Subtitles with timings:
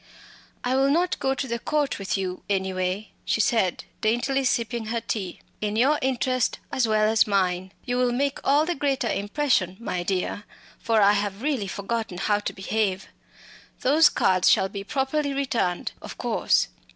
[0.63, 4.99] "I will not go to the Court with you anyway," she said, daintily sipping her
[4.99, 7.71] tea "in your interests as well as mine.
[7.85, 10.45] You will make all the greater impression, my dear,
[10.79, 13.09] for I have really forgotten how to behave.
[13.81, 16.69] Those cards shall be properly returned, of course.